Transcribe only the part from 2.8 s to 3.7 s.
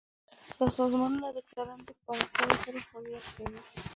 فعالیت کوي.